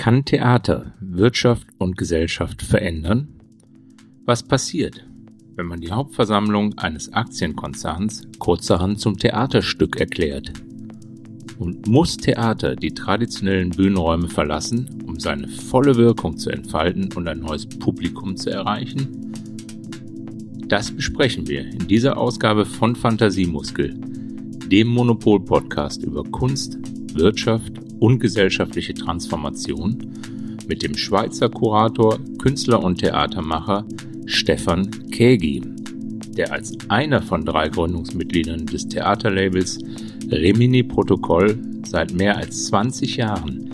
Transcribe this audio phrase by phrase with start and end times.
[0.00, 3.28] Kann Theater Wirtschaft und Gesellschaft verändern?
[4.24, 5.06] Was passiert,
[5.56, 10.54] wenn man die Hauptversammlung eines Aktienkonzerns kurzerhand zum Theaterstück erklärt?
[11.58, 17.40] Und muss Theater die traditionellen Bühnenräume verlassen, um seine volle Wirkung zu entfalten und ein
[17.40, 19.34] neues Publikum zu erreichen?
[20.66, 24.00] Das besprechen wir in dieser Ausgabe von Fantasiemuskel,
[24.66, 26.78] dem Monopol-Podcast über Kunst,
[27.12, 29.96] Wirtschaft und gesellschaftliche Transformation
[30.66, 33.84] mit dem Schweizer Kurator, Künstler und Theatermacher
[34.26, 35.62] Stefan Kägi,
[36.36, 39.78] der als einer von drei Gründungsmitgliedern des Theaterlabels
[40.30, 43.70] Remini Protokoll seit mehr als 20 Jahren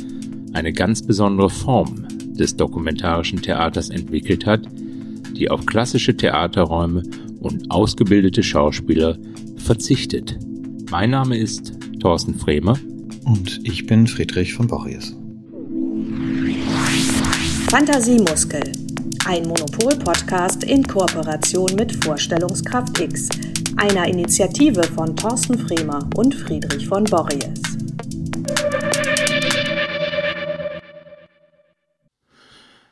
[0.52, 4.62] eine ganz besondere Form des dokumentarischen Theaters entwickelt hat,
[5.36, 7.02] die auf klassische Theaterräume
[7.40, 9.18] und ausgebildete Schauspieler
[9.56, 10.38] verzichtet.
[10.90, 12.78] Mein Name ist Thorsten Fremer
[13.26, 15.16] und ich bin Friedrich von Borries.
[17.68, 18.62] Fantasiemuskel.
[19.26, 23.28] Ein Monopol-Podcast in Kooperation mit Vorstellungskraft X,
[23.76, 27.62] einer Initiative von Thorsten Fremer und Friedrich von Borries.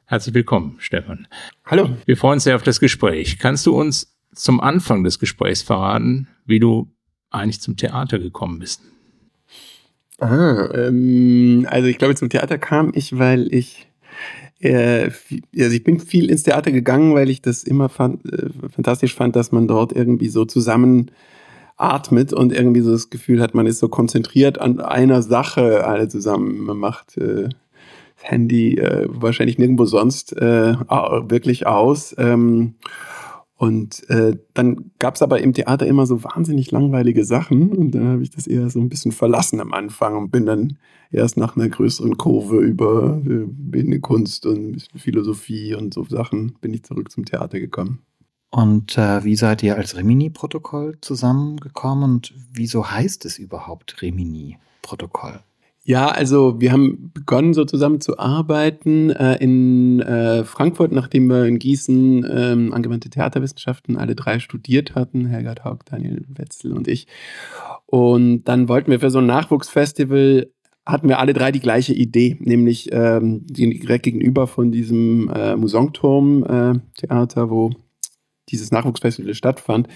[0.06, 1.28] Herzlich willkommen, Stefan.
[1.64, 1.90] Hallo.
[2.06, 3.38] Wir freuen uns sehr auf das Gespräch.
[3.38, 6.92] Kannst du uns zum Anfang des Gesprächs verraten, wie du
[7.30, 8.82] eigentlich zum Theater gekommen bist?
[10.20, 13.88] Ah, ähm, also ich glaube, zum Theater kam ich, weil ich
[14.60, 15.10] äh,
[15.58, 19.36] also ich bin viel ins Theater gegangen, weil ich das immer fand, äh, fantastisch fand,
[19.36, 21.10] dass man dort irgendwie so zusammen
[21.76, 26.08] atmet und irgendwie so das Gefühl hat, man ist so konzentriert an einer Sache alle
[26.08, 26.60] zusammen.
[26.60, 27.48] Man macht äh,
[28.16, 30.74] das Handy äh, wahrscheinlich nirgendwo sonst äh,
[31.28, 32.14] wirklich aus.
[32.16, 32.74] Ähm,
[33.56, 38.08] und äh, dann gab es aber im Theater immer so wahnsinnig langweilige Sachen und dann
[38.08, 40.78] habe ich das eher so ein bisschen verlassen am Anfang und bin dann
[41.12, 46.04] erst nach einer größeren Kurve über äh, Bildende Kunst und ein bisschen Philosophie und so
[46.04, 48.00] Sachen bin ich zurück zum Theater gekommen.
[48.50, 55.40] Und äh, wie seid ihr als Remini-Protokoll zusammengekommen und wieso heißt es überhaupt Remini-Protokoll?
[55.86, 61.44] Ja, also wir haben begonnen, so zusammen zu arbeiten äh, in äh, Frankfurt, nachdem wir
[61.44, 67.06] in Gießen ähm, angewandte Theaterwissenschaften alle drei studiert hatten, Helga Haug, Daniel Wetzel und ich.
[67.84, 70.50] Und dann wollten wir für so ein Nachwuchsfestival
[70.86, 77.42] hatten wir alle drei die gleiche Idee, nämlich ähm, direkt gegenüber von diesem äh, Musongturm-Theater,
[77.42, 77.70] äh, wo
[78.50, 79.88] dieses Nachwuchsfestival stattfand,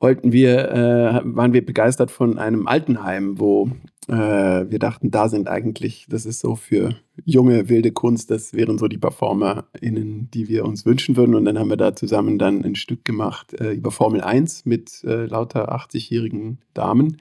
[0.00, 3.70] wollten wir, äh, waren wir begeistert von einem Altenheim, wo
[4.08, 8.88] wir dachten, da sind eigentlich, das ist so für junge, wilde Kunst, das wären so
[8.88, 11.34] die PerformerInnen, die wir uns wünschen würden.
[11.34, 15.04] Und dann haben wir da zusammen dann ein Stück gemacht äh, über Formel 1 mit
[15.04, 17.18] äh, lauter 80-jährigen Damen.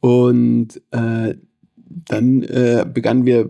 [0.00, 1.34] Und äh,
[1.88, 3.48] dann äh, begannen wir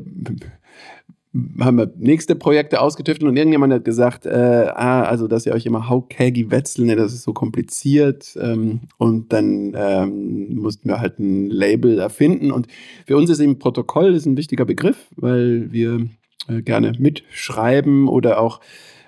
[1.60, 5.66] haben wir nächste Projekte ausgetüftelt und irgendjemand hat gesagt, äh, ah, also dass ihr euch
[5.66, 11.18] immer Haukagi wetzeln, ne, das ist so kompliziert ähm, und dann ähm, mussten wir halt
[11.18, 12.68] ein Label erfinden und
[13.06, 16.08] für uns ist eben Protokoll ist ein wichtiger Begriff, weil wir
[16.48, 18.60] äh, gerne mitschreiben oder auch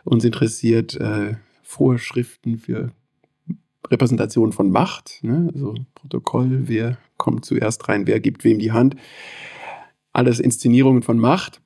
[0.04, 2.92] uns interessiert äh, Vorschriften für
[3.90, 5.50] Repräsentation von Macht, ne?
[5.52, 8.96] also Protokoll, wer kommt zuerst rein, wer gibt wem die Hand,
[10.12, 11.60] alles Inszenierungen von Macht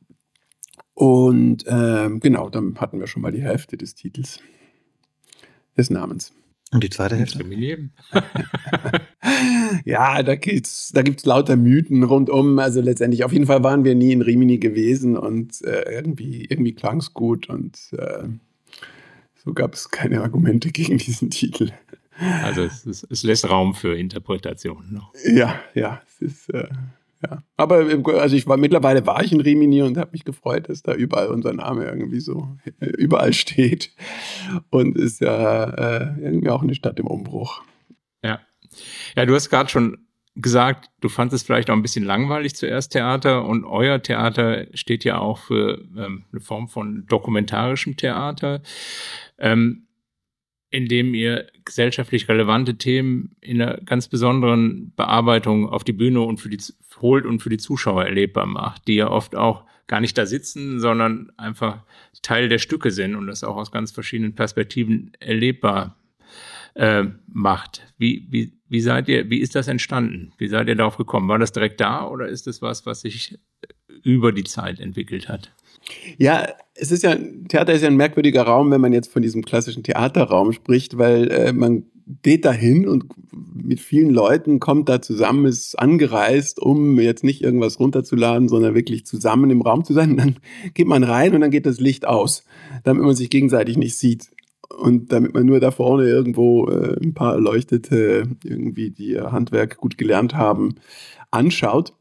[0.94, 4.41] und ähm, genau, dann hatten wir schon mal die Hälfte des Titels,
[5.76, 6.32] des Namens.
[6.72, 7.44] Und die zweite Hälfte?
[9.84, 12.58] ja, da gibt's, da gibt's lauter Mythen rundum.
[12.58, 16.72] Also letztendlich, auf jeden Fall waren wir nie in Rimini gewesen und äh, irgendwie, irgendwie
[16.72, 18.25] klang es gut und äh,
[19.44, 21.72] so gab es keine Argumente gegen diesen Titel.
[22.42, 25.12] Also es, es, es lässt Raum für Interpretationen noch.
[25.25, 26.69] Ja, ja, es ist äh,
[27.22, 27.42] ja.
[27.56, 27.86] Aber
[28.20, 31.28] also ich war mittlerweile war ich in Rimini und habe mich gefreut, dass da überall
[31.28, 33.94] unser Name irgendwie so äh, überall steht.
[34.70, 37.62] Und ist ja äh, irgendwie auch eine Stadt im Umbruch.
[38.24, 38.40] Ja.
[39.16, 39.98] Ja, du hast gerade schon
[40.34, 45.18] gesagt, du fandest vielleicht auch ein bisschen langweilig zuerst Theater und euer Theater steht ja
[45.18, 48.62] auch für ähm, eine Form von dokumentarischem Theater.
[49.38, 49.88] Ähm,
[50.72, 56.40] in dem ihr gesellschaftlich relevante Themen in einer ganz besonderen Bearbeitung auf die Bühne und
[56.40, 56.58] für die
[57.00, 60.80] holt und für die Zuschauer erlebbar macht, die ja oft auch gar nicht da sitzen,
[60.80, 61.84] sondern einfach
[62.22, 65.96] Teil der Stücke sind und das auch aus ganz verschiedenen Perspektiven erlebbar
[66.75, 67.82] äh, macht.
[67.98, 70.32] Wie, wie, wie seid ihr, wie ist das entstanden?
[70.38, 71.28] Wie seid ihr darauf gekommen?
[71.28, 73.38] War das direkt da oder ist das was, was sich
[74.02, 75.52] über die Zeit entwickelt hat?
[76.19, 77.17] Ja, es ist ja,
[77.49, 81.31] Theater ist ja ein merkwürdiger Raum, wenn man jetzt von diesem klassischen Theaterraum spricht, weil
[81.31, 81.84] äh, man
[82.23, 83.05] geht dahin und
[83.55, 89.06] mit vielen Leuten kommt da zusammen, ist angereist, um jetzt nicht irgendwas runterzuladen, sondern wirklich
[89.06, 90.12] zusammen im Raum zu sein.
[90.12, 90.37] Und dann
[90.75, 92.44] geht man rein und dann geht das Licht aus,
[92.85, 94.31] damit man sich gegenseitig nicht sieht.
[94.69, 99.76] Und damit man nur da vorne irgendwo äh, ein paar Erleuchtete, irgendwie, die ihr Handwerk
[99.76, 100.76] gut gelernt haben,
[101.31, 101.93] anschaut.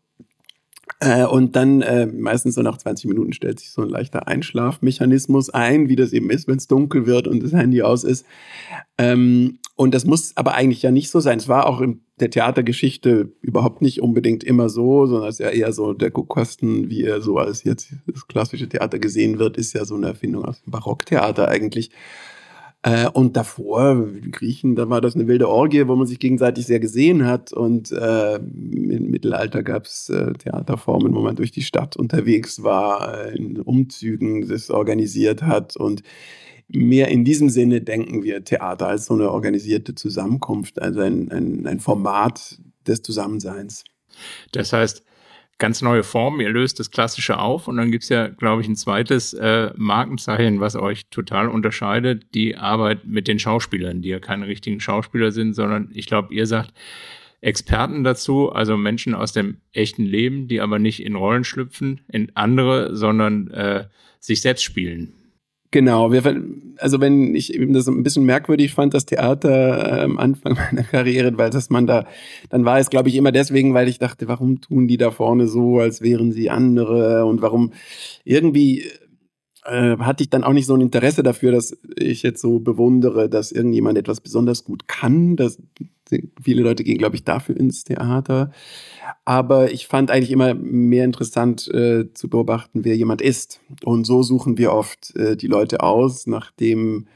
[1.03, 5.49] Äh, und dann äh, meistens so nach 20 Minuten stellt sich so ein leichter Einschlafmechanismus
[5.49, 8.23] ein, wie das eben ist, wenn es dunkel wird und das Handy aus ist.
[8.99, 11.39] Ähm, und das muss aber eigentlich ja nicht so sein.
[11.39, 15.49] Es war auch in der Theatergeschichte überhaupt nicht unbedingt immer so, sondern es ist ja
[15.49, 19.73] eher so der Guckkosten, wie er so als jetzt das klassische Theater gesehen wird, ist
[19.73, 21.89] ja so eine Erfindung aus dem Barocktheater eigentlich.
[22.83, 26.65] Äh, und davor, die Griechen, da war das eine wilde Orgie, wo man sich gegenseitig
[26.65, 27.53] sehr gesehen hat.
[27.53, 33.25] Und äh, im Mittelalter gab es äh, Theaterformen, wo man durch die Stadt unterwegs war,
[33.25, 35.77] äh, in Umzügen das organisiert hat.
[35.77, 36.01] Und
[36.67, 41.67] mehr in diesem Sinne denken wir Theater als so eine organisierte Zusammenkunft, also ein, ein,
[41.67, 43.83] ein Format des Zusammenseins.
[44.53, 45.03] Das heißt,
[45.61, 48.75] ganz neue Form, ihr löst das Klassische auf und dann gibt's ja, glaube ich, ein
[48.75, 54.47] zweites äh, Markenzeichen, was euch total unterscheidet, die Arbeit mit den Schauspielern, die ja keine
[54.47, 56.73] richtigen Schauspieler sind, sondern ich glaube, ihr sagt
[57.41, 62.35] Experten dazu, also Menschen aus dem echten Leben, die aber nicht in Rollen schlüpfen, in
[62.35, 63.85] andere, sondern äh,
[64.19, 65.13] sich selbst spielen.
[65.73, 66.21] Genau, wir,
[66.77, 70.83] also wenn ich eben das ein bisschen merkwürdig fand, das Theater äh, am Anfang meiner
[70.83, 72.05] Karriere, weil das man da,
[72.49, 75.47] dann war es, glaube ich, immer deswegen, weil ich dachte, warum tun die da vorne
[75.47, 77.71] so, als wären sie andere und warum
[78.25, 78.83] irgendwie
[79.63, 83.29] äh, hatte ich dann auch nicht so ein Interesse dafür, dass ich jetzt so bewundere,
[83.29, 85.37] dass irgendjemand etwas besonders gut kann.
[85.37, 85.61] Das,
[86.41, 88.51] viele Leute gehen, glaube ich, dafür ins Theater.
[89.25, 93.61] Aber ich fand eigentlich immer mehr interessant äh, zu beobachten, wer jemand ist.
[93.83, 97.07] Und so suchen wir oft äh, die Leute aus, nachdem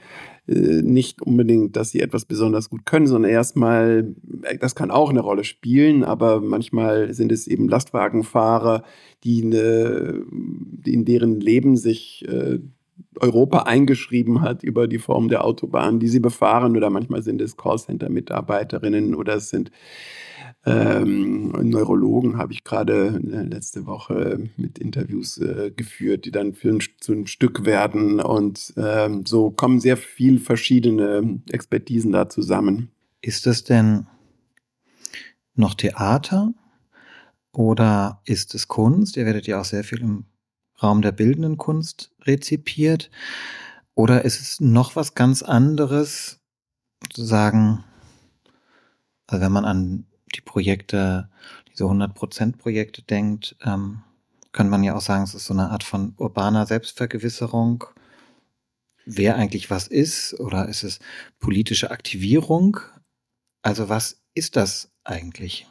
[0.48, 5.10] äh, nicht unbedingt, dass sie etwas besonders gut können, sondern erstmal, äh, das kann auch
[5.10, 8.84] eine Rolle spielen, aber manchmal sind es eben Lastwagenfahrer,
[9.24, 12.60] die, eine, die in deren Leben sich äh,
[13.20, 17.58] Europa eingeschrieben hat über die Form der Autobahn, die sie befahren, oder manchmal sind es
[17.58, 19.72] Callcenter-Mitarbeiterinnen oder es sind
[20.66, 26.70] ähm, Neurologen habe ich gerade äh, letzte Woche mit Interviews äh, geführt, die dann für
[26.70, 28.20] ein, zu einem Stück werden.
[28.20, 32.90] Und ähm, so kommen sehr viel verschiedene Expertisen da zusammen.
[33.22, 34.08] Ist es denn
[35.54, 36.54] noch Theater
[37.52, 39.18] oder ist es Kunst?
[39.18, 40.26] Ihr werdet ja auch sehr viel im
[40.82, 43.12] Raum der bildenden Kunst rezipiert.
[43.94, 46.42] Oder ist es noch was ganz anderes,
[47.14, 47.84] zu sagen,
[49.28, 51.30] also wenn man an die Projekte,
[51.72, 54.04] diese 100%-Projekte denkt, ähm,
[54.52, 57.84] kann man ja auch sagen, es ist so eine Art von urbaner Selbstvergewisserung,
[59.06, 61.00] wer eigentlich was ist, oder ist es
[61.40, 62.80] politische Aktivierung?
[63.62, 65.68] Also was ist das eigentlich?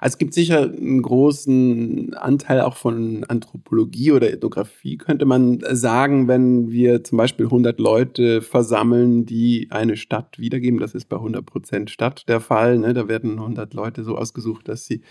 [0.00, 6.28] Also es gibt sicher einen großen Anteil auch von Anthropologie oder Ethnographie, könnte man sagen,
[6.28, 10.80] wenn wir zum Beispiel 100 Leute versammeln, die eine Stadt wiedergeben.
[10.80, 12.78] Das ist bei 100 Prozent Stadt der Fall.
[12.78, 12.94] Ne?
[12.94, 15.02] Da werden 100 Leute so ausgesucht, dass sie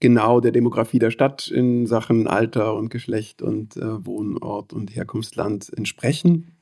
[0.00, 5.70] genau der Demografie der Stadt in Sachen Alter und Geschlecht und äh, Wohnort und Herkunftsland
[5.76, 6.56] entsprechen.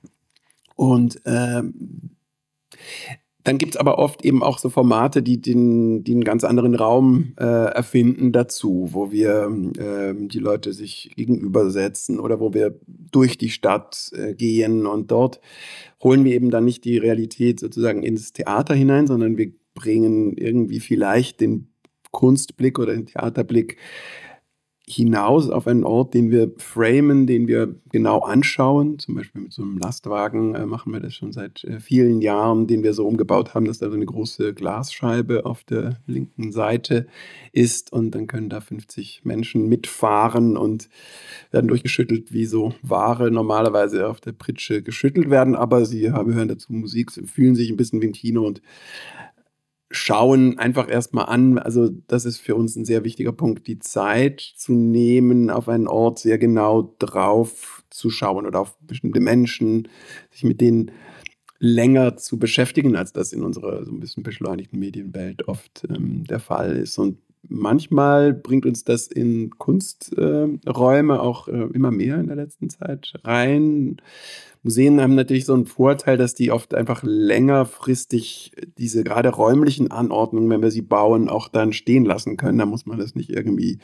[0.75, 2.11] Und ähm,
[3.49, 6.75] dann gibt es aber oft eben auch so Formate, die, den, die einen ganz anderen
[6.75, 13.39] Raum äh, erfinden dazu, wo wir äh, die Leute sich gegenübersetzen oder wo wir durch
[13.39, 14.85] die Stadt äh, gehen.
[14.85, 15.41] Und dort
[16.03, 20.81] holen wir eben dann nicht die Realität sozusagen ins Theater hinein, sondern wir bringen irgendwie
[20.81, 21.69] vielleicht den
[22.11, 23.79] Kunstblick oder den Theaterblick
[24.93, 28.99] hinaus auf einen Ort, den wir framen, den wir genau anschauen.
[28.99, 32.67] Zum Beispiel mit so einem Lastwagen äh, machen wir das schon seit äh, vielen Jahren,
[32.67, 37.07] den wir so umgebaut haben, dass da so eine große Glasscheibe auf der linken Seite
[37.53, 40.89] ist und dann können da 50 Menschen mitfahren und
[41.51, 46.73] werden durchgeschüttelt, wie so Ware normalerweise auf der Pritsche geschüttelt werden, aber sie hören dazu
[46.73, 48.61] Musik, fühlen sich ein bisschen wie im Kino und
[49.91, 51.59] schauen einfach erstmal an.
[51.59, 55.89] Also das ist für uns ein sehr wichtiger Punkt, die Zeit zu nehmen, auf einen
[55.89, 59.89] Ort sehr genau drauf zu schauen oder auf bestimmte Menschen,
[60.31, 60.91] sich mit denen
[61.59, 66.39] länger zu beschäftigen, als das in unserer so ein bisschen beschleunigten Medienwelt oft ähm, der
[66.39, 66.99] Fall ist.
[66.99, 72.71] Und manchmal bringt uns das in Kunsträume äh, auch äh, immer mehr in der letzten
[72.71, 73.97] Zeit rein.
[74.63, 80.51] Museen haben natürlich so einen Vorteil, dass die oft einfach längerfristig diese gerade räumlichen Anordnungen,
[80.51, 82.59] wenn wir sie bauen, auch dann stehen lassen können.
[82.59, 83.79] Da muss man das nicht irgendwie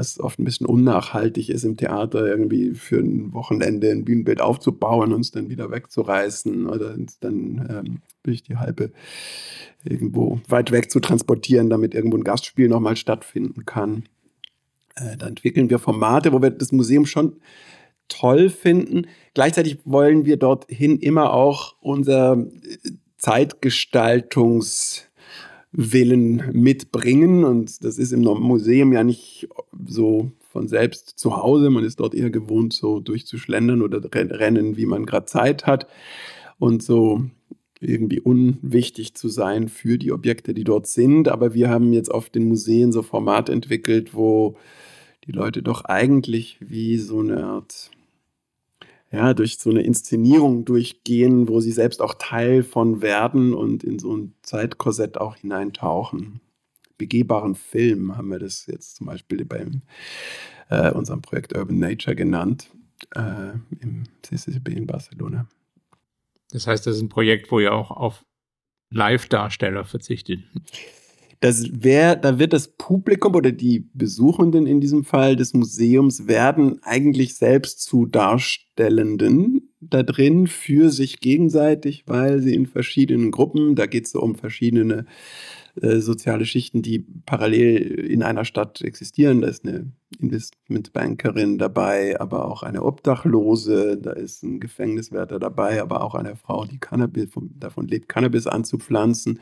[0.00, 5.12] was oft ein bisschen unnachhaltig ist im Theater, irgendwie für ein Wochenende ein Bühnenbild aufzubauen
[5.12, 8.92] und es dann wieder wegzureißen oder es dann ähm, durch die halbe
[9.84, 14.04] irgendwo weit weg zu transportieren, damit irgendwo ein Gastspiel nochmal stattfinden kann.
[14.96, 17.36] Äh, da entwickeln wir Formate, wo wir das Museum schon
[18.08, 19.06] toll finden.
[19.34, 22.46] Gleichzeitig wollen wir dorthin immer auch unser
[23.20, 25.09] Zeitgestaltungs-
[25.72, 27.44] Willen mitbringen.
[27.44, 29.48] Und das ist im Museum ja nicht
[29.86, 31.70] so von selbst zu Hause.
[31.70, 35.86] Man ist dort eher gewohnt, so durchzuschlendern oder rennen, wie man gerade Zeit hat.
[36.58, 37.24] Und so
[37.80, 41.28] irgendwie unwichtig zu sein für die Objekte, die dort sind.
[41.28, 44.56] Aber wir haben jetzt auf den Museen so Formate entwickelt, wo
[45.24, 47.90] die Leute doch eigentlich wie so eine Art
[49.12, 53.98] ja, durch so eine Inszenierung durchgehen, wo sie selbst auch Teil von werden und in
[53.98, 56.40] so ein Zeitkorsett auch hineintauchen.
[56.96, 59.66] Begehbaren Film haben wir das jetzt zum Beispiel bei
[60.68, 62.70] äh, unserem Projekt Urban Nature genannt,
[63.16, 65.48] äh, im CCCB in Barcelona.
[66.52, 68.24] Das heißt, das ist ein Projekt, wo ihr auch auf
[68.90, 70.40] Live-Darsteller verzichtet.
[71.40, 76.82] Das wär, da wird das Publikum oder die Besuchenden in diesem Fall des Museums werden
[76.82, 83.86] eigentlich selbst zu Darstellenden da drin für sich gegenseitig, weil sie in verschiedenen Gruppen, da
[83.86, 85.06] geht es so um verschiedene
[85.80, 89.40] äh, soziale Schichten, die parallel in einer Stadt existieren.
[89.40, 96.04] Da ist eine Investmentbankerin dabei, aber auch eine Obdachlose, da ist ein Gefängniswärter dabei, aber
[96.04, 99.40] auch eine Frau, die Cannabis, davon lebt, Cannabis anzupflanzen.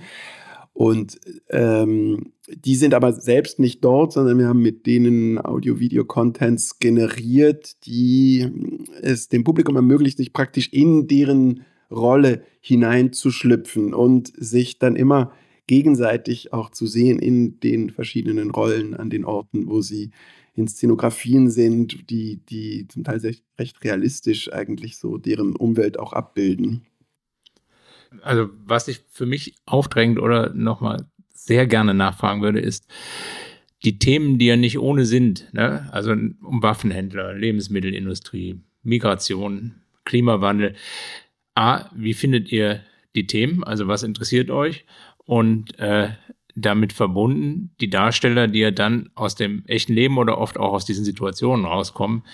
[0.78, 1.18] Und
[1.50, 8.46] ähm, die sind aber selbst nicht dort, sondern wir haben mit denen Audio-Video-Contents generiert, die
[9.02, 15.32] es dem Publikum ermöglicht, sich praktisch in deren Rolle hineinzuschlüpfen und sich dann immer
[15.66, 20.12] gegenseitig auch zu sehen in den verschiedenen Rollen an den Orten, wo sie
[20.54, 23.20] in Szenografien sind, die, die zum Teil
[23.58, 26.86] recht realistisch eigentlich so deren Umwelt auch abbilden.
[28.22, 32.86] Also was sich für mich aufdrängt oder nochmal sehr gerne nachfragen würde, ist
[33.84, 35.52] die Themen, die ja nicht ohne sind.
[35.52, 35.88] Ne?
[35.92, 40.74] Also um Waffenhändler, Lebensmittelindustrie, Migration, Klimawandel.
[41.54, 42.80] A, wie findet ihr
[43.14, 43.64] die Themen?
[43.64, 44.84] Also was interessiert euch?
[45.24, 46.10] Und äh,
[46.54, 50.84] damit verbunden die Darsteller, die ja dann aus dem echten Leben oder oft auch aus
[50.84, 52.24] diesen Situationen rauskommen,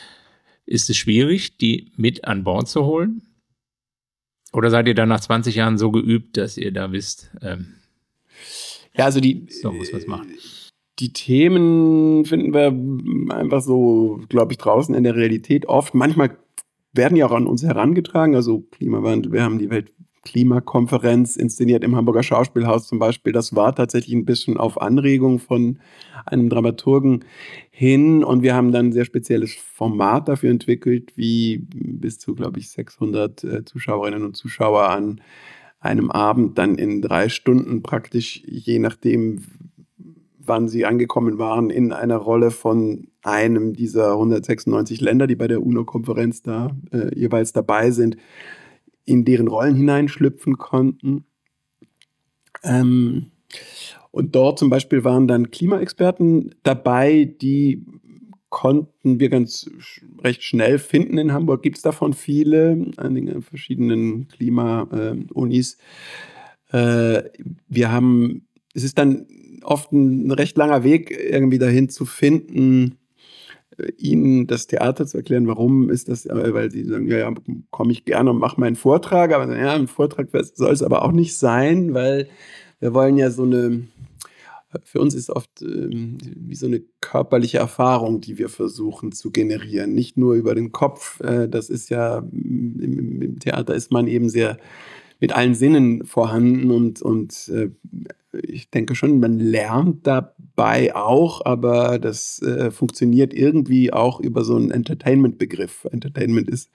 [0.66, 3.22] ist es schwierig, die mit an Bord zu holen?
[4.54, 7.74] Oder seid ihr dann nach 20 Jahren so geübt, dass ihr da wisst, ähm,
[8.96, 10.34] ja, also die, so muss man machen.
[11.00, 15.94] Die Themen finden wir einfach so, glaube ich, draußen in der Realität oft.
[15.94, 16.36] Manchmal
[16.92, 18.36] werden ja auch an uns herangetragen.
[18.36, 19.70] Also Klimawandel, wir haben die
[20.24, 23.32] Weltklimakonferenz inszeniert im Hamburger Schauspielhaus zum Beispiel.
[23.32, 25.78] Das war tatsächlich ein bisschen auf Anregung von
[26.24, 27.24] einem Dramaturgen
[27.70, 32.58] hin und wir haben dann ein sehr spezielles Format dafür entwickelt, wie bis zu, glaube
[32.58, 35.20] ich, 600 äh, Zuschauerinnen und Zuschauer an
[35.78, 39.42] einem Abend dann in drei Stunden praktisch, je nachdem,
[40.38, 45.62] wann sie angekommen waren, in einer Rolle von einem dieser 196 Länder, die bei der
[45.62, 48.16] UNO-Konferenz da äh, jeweils dabei sind,
[49.04, 51.24] in deren Rollen hineinschlüpfen konnten.
[52.62, 53.30] Ähm,
[54.10, 57.84] und dort zum Beispiel waren dann Klimaexperten dabei, die
[58.48, 59.68] konnten wir ganz
[60.22, 61.62] recht schnell finden in Hamburg.
[61.62, 65.78] Gibt es davon viele, an den verschiedenen Klima-Unis.
[66.70, 67.22] Äh,
[67.68, 69.26] wir haben, es ist dann
[69.64, 73.03] oft ein recht langer Weg, irgendwie dahin zu finden, äh,
[73.96, 77.34] ihnen das Theater zu erklären, warum ist das, äh, weil sie sagen, ja, ja,
[77.70, 81.12] komme ich gerne und mache meinen Vortrag, aber ja, ein Vortrag soll es aber auch
[81.12, 82.28] nicht sein, weil
[82.80, 83.84] wir wollen ja so eine
[84.82, 89.94] für uns ist oft ähm, wie so eine körperliche Erfahrung, die wir versuchen zu generieren.
[89.94, 91.20] Nicht nur über den Kopf.
[91.20, 94.58] Äh, das ist ja, im, im, Theater ist man eben sehr
[95.20, 97.70] mit allen Sinnen vorhanden und, und äh,
[98.42, 104.56] ich denke schon, man lernt dabei auch, aber das äh, funktioniert irgendwie auch über so
[104.56, 105.86] einen Entertainment-Begriff.
[105.90, 106.70] Entertainment ist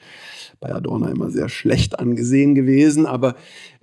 [0.59, 3.35] bei Adorno immer sehr schlecht angesehen gewesen, aber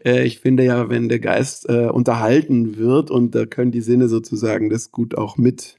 [0.04, 4.08] äh, ich finde ja, wenn der Geist äh, unterhalten wird und da können die Sinne
[4.08, 5.76] sozusagen das gut auch mit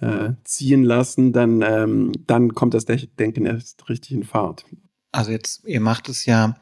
[0.00, 4.64] äh, ziehen lassen, dann, ähm, dann kommt das Denken erst richtig in Fahrt.
[5.12, 6.56] Also jetzt, ihr macht es ja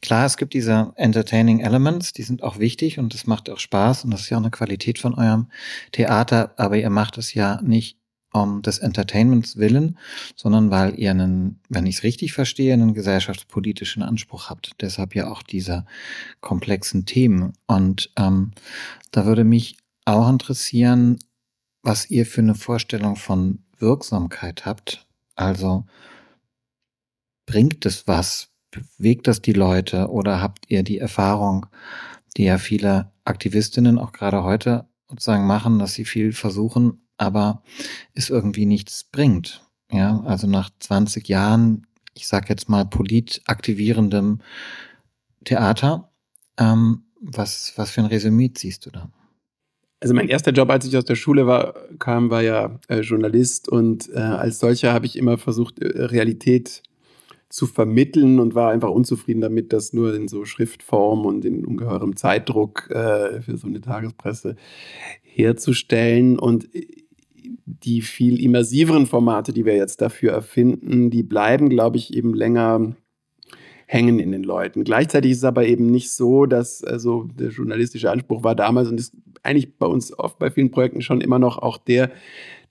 [0.00, 4.04] Klar, es gibt diese entertaining Elements, die sind auch wichtig und es macht auch Spaß
[4.04, 5.50] und das ist ja auch eine Qualität von eurem
[5.92, 7.98] Theater, aber ihr macht es ja nicht
[8.32, 9.98] um des Entertainments willen,
[10.36, 14.72] sondern weil ihr einen, wenn ich es richtig verstehe, einen gesellschaftspolitischen Anspruch habt.
[14.80, 15.86] Deshalb ja auch diese
[16.40, 17.54] komplexen Themen.
[17.66, 18.52] Und ähm,
[19.10, 21.18] da würde mich auch interessieren,
[21.82, 25.06] was ihr für eine Vorstellung von Wirksamkeit habt.
[25.34, 25.86] Also
[27.46, 28.50] bringt es was?
[28.70, 31.66] Bewegt das die Leute oder habt ihr die Erfahrung,
[32.36, 37.62] die ja viele Aktivistinnen auch gerade heute sozusagen machen, dass sie viel versuchen, aber
[38.14, 39.62] es irgendwie nichts bringt?
[39.90, 44.40] Ja, also nach 20 Jahren, ich sag jetzt mal politaktivierendem
[45.44, 46.12] Theater,
[46.58, 49.10] ähm, was, was für ein Resümee ziehst du da?
[50.00, 53.68] Also mein erster Job, als ich aus der Schule war, kam, war ja äh, Journalist
[53.68, 56.82] und äh, als solcher habe ich immer versucht, äh, Realität
[57.48, 62.16] zu vermitteln und war einfach unzufrieden damit, das nur in so Schriftform und in ungeheurem
[62.16, 64.56] Zeitdruck äh, für so eine Tagespresse
[65.22, 66.38] herzustellen.
[66.38, 66.86] Und äh,
[67.64, 72.96] die viel immersiveren Formate, die wir jetzt dafür erfinden, die bleiben, glaube ich, eben länger
[73.86, 74.84] hängen in den Leuten.
[74.84, 79.00] Gleichzeitig ist es aber eben nicht so, dass also der journalistische Anspruch war damals und
[79.00, 82.10] ist eigentlich bei uns oft bei vielen Projekten schon immer noch auch der,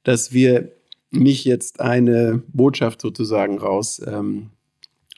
[0.04, 0.74] dass wir
[1.10, 4.52] nicht jetzt eine Botschaft sozusagen raus ähm,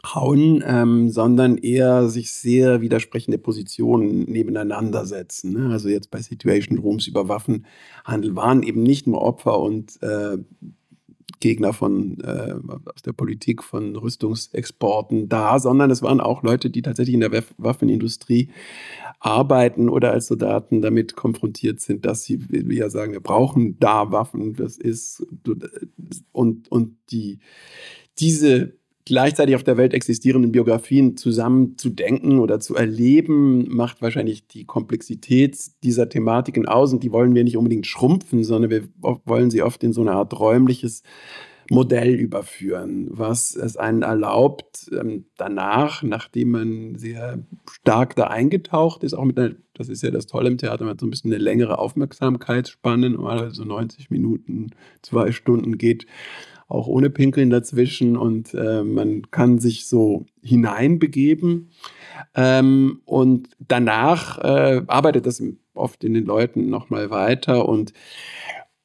[0.05, 5.53] hauen, ähm, sondern eher sich sehr widersprechende Positionen nebeneinander setzen.
[5.53, 5.71] Ne?
[5.71, 10.37] Also jetzt bei Situation Rooms über Waffenhandel waren eben nicht nur Opfer und äh,
[11.39, 12.53] Gegner von äh,
[12.93, 17.43] aus der Politik von Rüstungsexporten da, sondern es waren auch Leute, die tatsächlich in der
[17.57, 18.49] Waffenindustrie
[19.19, 22.39] arbeiten oder als Soldaten damit konfrontiert sind, dass sie
[22.69, 24.53] ja sagen, wir brauchen da Waffen.
[24.53, 25.25] Das ist
[26.31, 27.39] und und die
[28.19, 28.78] diese
[29.09, 34.65] gleichzeitig auf der Welt existierenden Biografien zusammen zu denken oder zu erleben, macht wahrscheinlich die
[34.65, 36.93] Komplexität dieser Thematiken aus.
[36.93, 38.83] Und die wollen wir nicht unbedingt schrumpfen, sondern wir
[39.25, 41.01] wollen sie oft in so eine Art räumliches
[41.71, 49.15] Modell überführen, was es einen erlaubt, ähm, danach, nachdem man sehr stark da eingetaucht ist,
[49.15, 51.31] auch mit einer, das ist ja das Tolle im Theater, man hat so ein bisschen
[51.31, 56.05] eine längere Aufmerksamkeitsspanne, normalerweise so 90 Minuten, zwei Stunden geht,
[56.69, 61.71] auch ohne Pinkeln dazwischen und äh, man kann sich so hineinbegeben.
[62.35, 67.93] Ähm, und danach äh, arbeitet das oft in den Leuten nochmal weiter und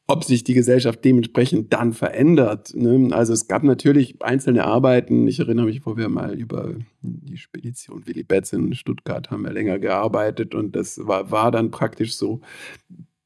[0.06, 2.74] ob sich die Gesellschaft dementsprechend dann verändert.
[2.74, 3.14] Ne?
[3.14, 5.26] Also es gab natürlich einzelne Arbeiten.
[5.26, 9.52] Ich erinnere mich, wo wir mal über die Spedition Willy Betz in Stuttgart haben wir
[9.52, 12.40] länger gearbeitet und das war, war dann praktisch so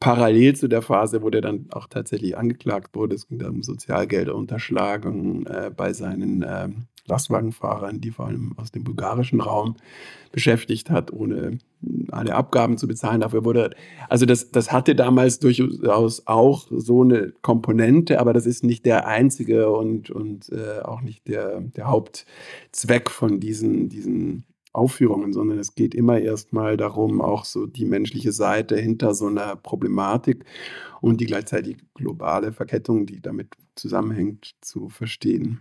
[0.01, 3.17] parallel zu der Phase, wo der dann auch tatsächlich angeklagt wurde.
[3.17, 6.69] Es ging da um Sozialgelderunterschlagung äh, bei seinen äh,
[7.09, 9.77] Lastwagenfahrern, die vor allem aus dem bulgarischen Raum
[10.31, 11.59] beschäftigt hat, ohne
[12.11, 13.23] alle Abgaben zu bezahlen.
[13.23, 13.71] Dafür wurde,
[14.09, 19.07] also das, das hatte damals durchaus auch so eine Komponente, aber das ist nicht der
[19.07, 25.75] einzige und, und äh, auch nicht der, der Hauptzweck von diesen, diesen Aufführungen, sondern es
[25.75, 30.45] geht immer erstmal darum, auch so die menschliche Seite hinter so einer Problematik
[31.01, 35.61] und die gleichzeitig globale Verkettung, die damit zusammenhängt, zu verstehen.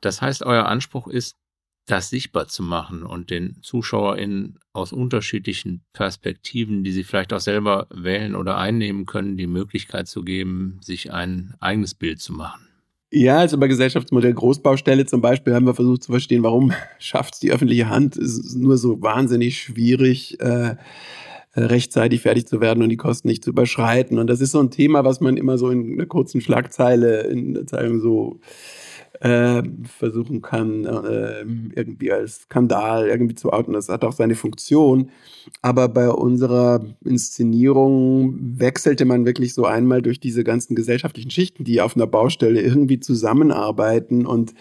[0.00, 1.36] Das heißt, euer Anspruch ist,
[1.86, 7.86] das sichtbar zu machen und den ZuschauerInnen aus unterschiedlichen Perspektiven, die sie vielleicht auch selber
[7.90, 12.67] wählen oder einnehmen können, die Möglichkeit zu geben, sich ein eigenes Bild zu machen.
[13.10, 17.40] Ja, also bei Gesellschaftsmodell Großbaustelle zum Beispiel haben wir versucht zu verstehen, warum schafft es
[17.40, 20.76] die öffentliche Hand, es nur so wahnsinnig schwierig, äh, äh,
[21.56, 24.18] rechtzeitig fertig zu werden und die Kosten nicht zu überschreiten.
[24.18, 27.54] Und das ist so ein Thema, was man immer so in einer kurzen Schlagzeile in
[27.54, 28.40] der Zeitung so
[29.20, 31.40] äh, versuchen kann, äh,
[31.74, 33.72] irgendwie als Skandal irgendwie zu outen.
[33.72, 35.10] Das hat auch seine Funktion.
[35.62, 41.80] Aber bei unserer Inszenierung wechselte man wirklich so einmal durch diese ganzen gesellschaftlichen Schichten, die
[41.80, 44.54] auf einer Baustelle irgendwie zusammenarbeiten und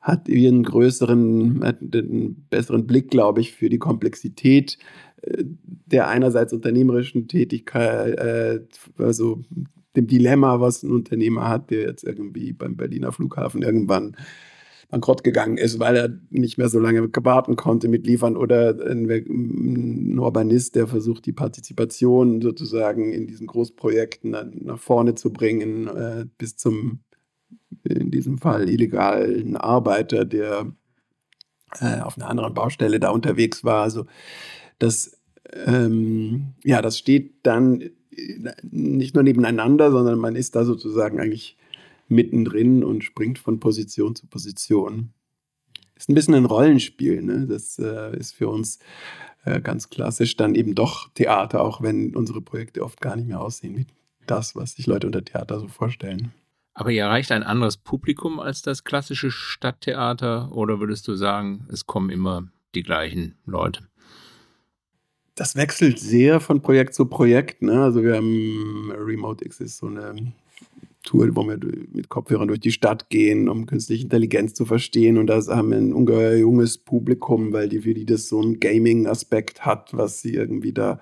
[0.00, 4.78] hat einen größeren, einen besseren Blick, glaube ich, für die Komplexität
[5.22, 5.44] äh,
[5.86, 8.60] der einerseits unternehmerischen Tätigkeit, äh,
[8.98, 9.42] also
[9.96, 14.16] dem Dilemma, was ein Unternehmer hat, der jetzt irgendwie beim Berliner Flughafen irgendwann
[14.90, 20.18] bankrott gegangen ist, weil er nicht mehr so lange warten konnte mit liefern oder ein
[20.18, 26.56] Urbanist, der versucht, die Partizipation sozusagen in diesen Großprojekten nach vorne zu bringen, äh, bis
[26.56, 27.00] zum,
[27.84, 30.72] in diesem Fall, illegalen Arbeiter, der
[31.80, 33.82] äh, auf einer anderen Baustelle da unterwegs war.
[33.82, 34.06] Also
[34.80, 35.20] das,
[35.66, 37.90] ähm, ja, das steht dann
[38.62, 41.56] nicht nur nebeneinander, sondern man ist da sozusagen eigentlich
[42.08, 45.12] mittendrin und springt von Position zu Position.
[45.94, 47.22] Ist ein bisschen ein Rollenspiel.
[47.22, 47.46] Ne?
[47.46, 48.78] Das äh, ist für uns
[49.44, 53.40] äh, ganz klassisch dann eben doch Theater, auch wenn unsere Projekte oft gar nicht mehr
[53.40, 53.86] aussehen wie
[54.26, 56.32] das, was sich Leute unter Theater so vorstellen.
[56.74, 61.86] Aber ihr erreicht ein anderes Publikum als das klassische Stadttheater oder würdest du sagen, es
[61.86, 63.89] kommen immer die gleichen Leute?
[65.40, 67.62] Das wechselt sehr von Projekt zu Projekt.
[67.62, 67.82] Ne?
[67.82, 70.34] Also wir haben Remote X ist so eine
[71.02, 71.58] Tour, wo wir
[71.94, 75.16] mit Kopfhörern durch die Stadt gehen, um künstliche Intelligenz zu verstehen.
[75.16, 78.60] Und da haben wir ein ungeheuer junges Publikum, weil die für die das so einen
[78.60, 81.00] Gaming-Aspekt hat, was sie irgendwie da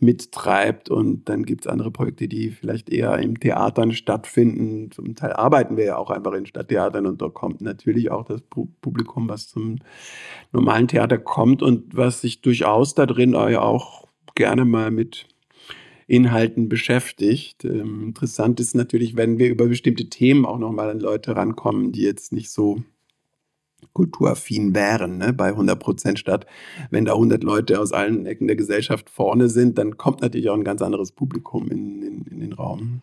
[0.00, 0.90] mittreibt.
[0.90, 4.90] Und dann gibt es andere Projekte, die vielleicht eher im Theatern stattfinden.
[4.90, 8.40] Zum Teil arbeiten wir ja auch einfach in Stadttheatern und da kommt natürlich auch das
[8.42, 9.76] Publikum, was zum
[10.52, 15.26] normalen Theater kommt und was sich durchaus da drin auch gerne mal mit
[16.06, 17.64] Inhalten beschäftigt.
[17.64, 22.02] Ähm, interessant ist natürlich, wenn wir über bestimmte Themen auch nochmal an Leute rankommen, die
[22.02, 22.82] jetzt nicht so
[23.92, 26.46] kulturaffin wären, ne, bei 100 Prozent statt.
[26.90, 30.56] Wenn da 100 Leute aus allen Ecken der Gesellschaft vorne sind, dann kommt natürlich auch
[30.56, 33.02] ein ganz anderes Publikum in, in, in den Raum.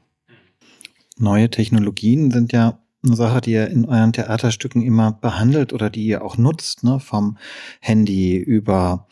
[1.17, 6.05] Neue Technologien sind ja eine Sache, die ihr in euren Theaterstücken immer behandelt oder die
[6.05, 6.99] ihr auch nutzt, ne?
[6.99, 7.37] vom
[7.79, 9.07] Handy über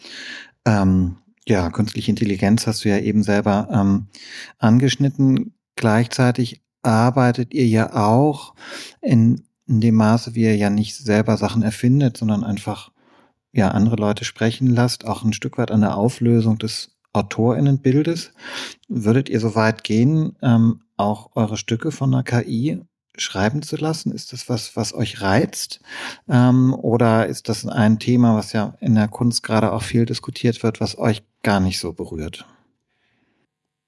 [0.65, 4.07] ähm, ja, künstliche Intelligenz hast du ja eben selber ähm,
[4.59, 5.53] angeschnitten.
[5.75, 8.55] Gleichzeitig arbeitet ihr ja auch
[9.01, 9.43] in,
[9.73, 12.91] in dem Maße, wie ihr ja nicht selber Sachen erfindet, sondern einfach
[13.51, 18.31] ja andere Leute sprechen lasst, auch ein Stück weit an der Auflösung des AutorInnenbildes.
[18.87, 22.81] Würdet ihr so weit gehen, ähm, auch eure Stücke von einer KI
[23.17, 24.11] schreiben zu lassen?
[24.11, 25.79] Ist das was, was euch reizt?
[26.29, 30.61] Ähm, oder ist das ein Thema, was ja in der Kunst gerade auch viel diskutiert
[30.61, 32.45] wird, was euch gar nicht so berührt?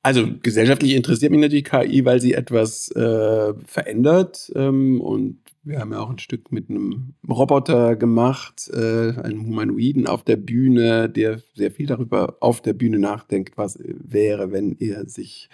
[0.06, 4.52] Also gesellschaftlich interessiert mich natürlich KI, weil sie etwas äh, verändert.
[4.54, 10.06] Ähm, und wir haben ja auch ein Stück mit einem Roboter gemacht, äh, einem Humanoiden
[10.06, 15.10] auf der Bühne, der sehr viel darüber auf der Bühne nachdenkt, was wäre, wenn er
[15.10, 15.50] sich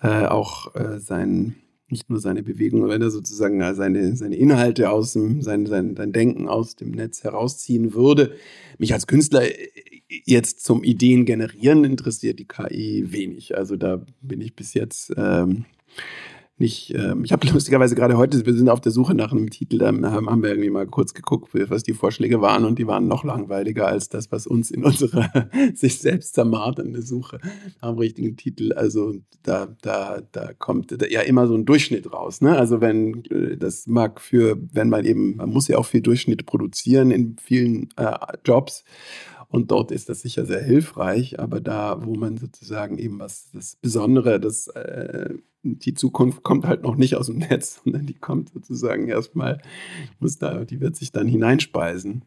[0.00, 1.56] äh, auch äh, sein
[1.88, 6.12] nicht nur seine Bewegung, wenn er sozusagen seine, seine Inhalte aus dem, sein, sein, sein
[6.12, 8.36] Denken aus dem Netz herausziehen würde.
[8.78, 9.42] Mich als Künstler
[10.08, 13.56] jetzt zum Ideen generieren interessiert die KI wenig.
[13.56, 15.64] Also da bin ich bis jetzt ähm,
[16.56, 19.78] nicht, ähm, ich habe lustigerweise gerade heute, wir sind auf der Suche nach einem Titel,
[19.78, 23.24] da haben wir irgendwie mal kurz geguckt, was die Vorschläge waren und die waren noch
[23.24, 27.40] langweiliger als das, was uns in unserer sich selbst zermarternde Suche
[27.82, 32.56] dem richtigen Titel, also da, da, da kommt ja immer so ein Durchschnitt raus, ne?
[32.56, 36.46] Also wenn, äh, das mag für, wenn man eben, man muss ja auch viel Durchschnitt
[36.46, 38.84] produzieren in vielen äh, Jobs
[39.54, 43.76] und dort ist das sicher sehr hilfreich, aber da, wo man sozusagen eben was das
[43.76, 48.50] Besondere, das äh, die Zukunft kommt halt noch nicht aus dem Netz, sondern die kommt
[48.52, 49.62] sozusagen erstmal,
[50.18, 52.24] muss da, die wird sich dann hineinspeisen.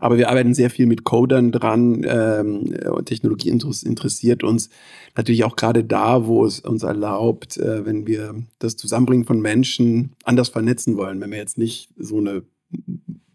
[0.00, 4.70] Aber wir arbeiten sehr viel mit Codern dran ähm, und Technologie interessiert uns
[5.16, 10.16] natürlich auch gerade da, wo es uns erlaubt, äh, wenn wir das Zusammenbringen von Menschen
[10.24, 12.42] anders vernetzen wollen, wenn wir jetzt nicht so eine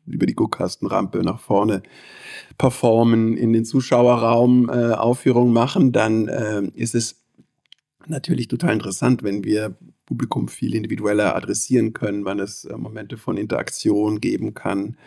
[0.05, 1.83] über die Guckkastenrampe nach vorne
[2.57, 7.23] performen, in den Zuschauerraum äh, Aufführung machen, dann äh, ist es
[8.07, 13.37] natürlich total interessant, wenn wir Publikum viel individueller adressieren können, wann es äh, Momente von
[13.37, 14.97] Interaktion geben kann.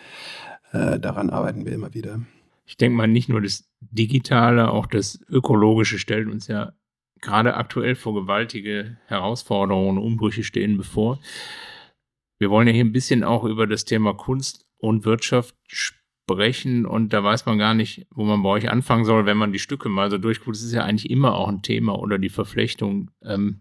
[0.72, 2.20] Äh, daran arbeiten wir immer wieder.
[2.66, 6.72] Ich denke mal, nicht nur das Digitale, auch das Ökologische stellt uns ja
[7.20, 11.18] gerade aktuell vor gewaltige Herausforderungen Umbrüche stehen bevor.
[12.38, 17.12] Wir wollen ja hier ein bisschen auch über das Thema Kunst und Wirtschaft sprechen und
[17.12, 19.88] da weiß man gar nicht, wo man bei euch anfangen soll, wenn man die Stücke
[19.88, 20.56] mal so durchguckt.
[20.56, 23.60] Das ist ja eigentlich immer auch ein Thema oder die Verflechtung, ähm,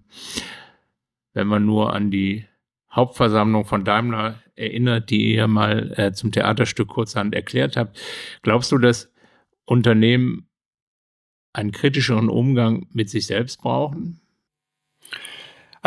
[1.33, 2.45] wenn man nur an die
[2.91, 7.99] Hauptversammlung von Daimler erinnert, die ihr mal äh, zum Theaterstück kurzhand erklärt habt.
[8.41, 9.11] Glaubst du, dass
[9.65, 10.49] Unternehmen
[11.53, 14.21] einen kritischeren Umgang mit sich selbst brauchen?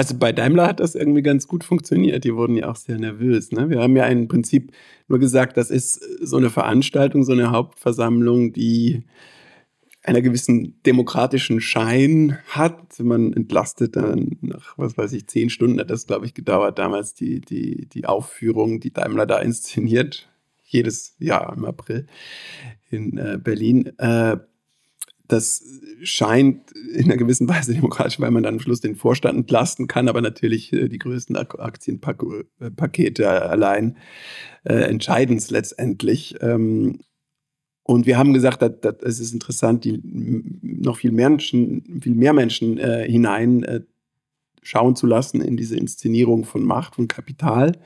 [0.00, 2.24] Also bei Daimler hat das irgendwie ganz gut funktioniert.
[2.24, 3.52] Die wurden ja auch sehr nervös.
[3.52, 3.68] Ne?
[3.68, 4.72] Wir haben ja im Prinzip
[5.08, 9.02] nur gesagt, das ist so eine Veranstaltung, so eine Hauptversammlung, die
[10.02, 12.98] einer gewissen demokratischen Schein hat.
[12.98, 17.12] Man entlastet dann nach, was weiß ich, zehn Stunden hat das, glaube ich, gedauert, damals
[17.12, 20.30] die, die, die Aufführung, die Daimler da inszeniert,
[20.64, 22.06] jedes Jahr im April
[22.88, 23.92] in äh, Berlin.
[23.98, 24.38] Äh,
[25.32, 25.62] das
[26.02, 30.08] scheint in einer gewissen Weise demokratisch, weil man dann am Schluss den Vorstand entlasten kann,
[30.08, 33.96] aber natürlich äh, die größten Aktienpakete allein
[34.64, 36.36] äh, entscheiden es letztendlich.
[36.40, 37.00] Ähm,
[37.82, 38.62] und wir haben gesagt,
[39.02, 43.80] es ist interessant, die noch viel mehr Menschen, viel mehr Menschen äh, hinein äh,
[44.62, 47.78] schauen zu lassen in diese Inszenierung von Macht und Kapital.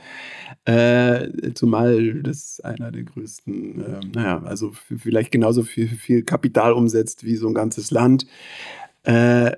[0.64, 7.24] Äh, zumal das einer der größten, äh, naja, also vielleicht genauso viel, viel, Kapital umsetzt
[7.24, 8.26] wie so ein ganzes Land.
[9.02, 9.52] Äh,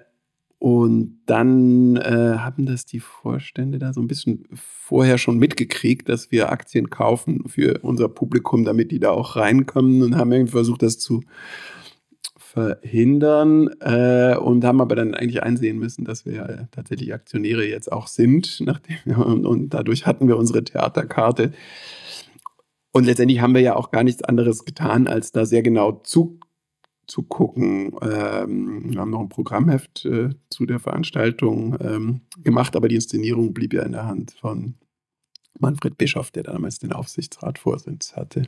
[0.59, 6.31] und dann äh, haben das die Vorstände da so ein bisschen vorher schon mitgekriegt, dass
[6.31, 10.83] wir Aktien kaufen für unser Publikum, damit die da auch reinkommen und haben irgendwie versucht,
[10.83, 11.23] das zu
[12.57, 17.93] verhindern äh, und haben aber dann eigentlich einsehen müssen, dass wir ja tatsächlich Aktionäre jetzt
[17.93, 21.53] auch sind, nachdem wir, und, und dadurch hatten wir unsere Theaterkarte.
[22.93, 26.41] Und letztendlich haben wir ja auch gar nichts anderes getan, als da sehr genau zu,
[27.07, 27.95] zu gucken.
[28.01, 33.53] Ähm, wir haben noch ein Programmheft äh, zu der Veranstaltung ähm, gemacht, aber die Inszenierung
[33.53, 34.77] blieb ja in der Hand von
[35.59, 38.45] Manfred Bischoff, der damals den Aufsichtsratvorsitz hatte.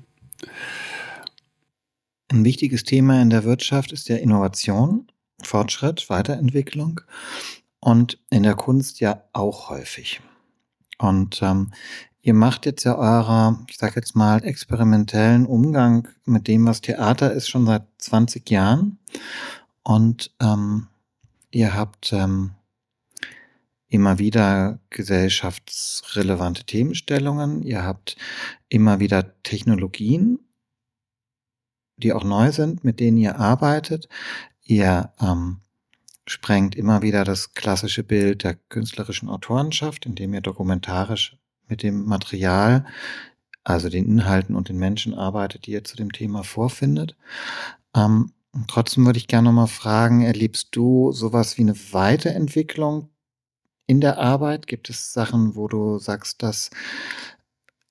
[2.31, 5.11] Ein wichtiges Thema in der Wirtschaft ist ja Innovation,
[5.43, 7.01] Fortschritt, Weiterentwicklung
[7.81, 10.21] und in der Kunst ja auch häufig.
[10.99, 11.73] Und ähm,
[12.21, 17.33] ihr macht jetzt ja eurer, ich sage jetzt mal, experimentellen Umgang mit dem, was Theater
[17.33, 18.99] ist, schon seit 20 Jahren.
[19.83, 20.89] Und ähm,
[21.51, 22.51] ihr habt ähm,
[23.89, 28.17] immer wieder gesellschaftsrelevante Themenstellungen, ihr habt
[28.69, 30.41] immer wieder Technologien,
[31.99, 34.09] die auch neu sind, mit denen ihr arbeitet.
[34.65, 35.61] Ihr ähm,
[36.27, 41.37] sprengt immer wieder das klassische Bild der künstlerischen Autorenschaft, indem ihr dokumentarisch
[41.69, 42.87] mit dem Material,
[43.65, 47.17] also den Inhalten und den Menschen arbeitet, die ihr zu dem Thema vorfindet.
[47.95, 48.33] Ähm,
[48.67, 53.11] trotzdem würde ich gerne noch mal fragen, erlebst du sowas wie eine Weiterentwicklung
[53.87, 54.67] in der Arbeit?
[54.67, 56.71] Gibt es Sachen, wo du sagst, dass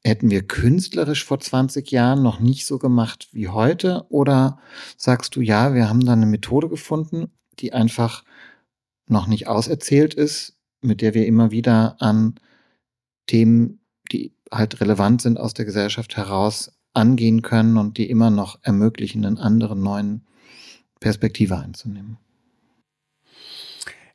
[0.08, 4.06] hätten wir künstlerisch vor 20 Jahren noch nicht so gemacht wie heute?
[4.10, 4.60] Oder
[4.96, 7.28] sagst du, ja, wir haben da eine Methode gefunden,
[7.60, 8.24] die einfach
[9.08, 12.36] noch nicht auserzählt ist, mit der wir immer wieder an
[13.28, 18.60] Themen, die halt relevant sind aus der Gesellschaft heraus, angehen können und die immer noch
[18.64, 20.26] ermöglichen, einen anderen neuen
[21.00, 22.18] Perspektive einzunehmen?